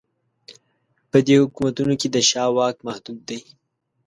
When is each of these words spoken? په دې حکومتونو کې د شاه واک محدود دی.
په 1.11 1.17
دې 1.25 1.35
حکومتونو 1.43 1.93
کې 1.99 2.07
د 2.11 2.17
شاه 2.29 2.49
واک 2.55 2.75
محدود 2.87 3.19
دی. 3.29 3.39